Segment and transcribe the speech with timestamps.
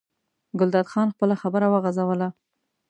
[0.59, 2.27] ګلداد خان خپله خبره وغځوله.